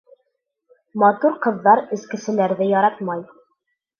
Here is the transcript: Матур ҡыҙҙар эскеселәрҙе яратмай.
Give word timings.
Матур 1.01 1.35
ҡыҙҙар 1.43 1.83
эскеселәрҙе 1.97 2.69
яратмай. 2.71 3.25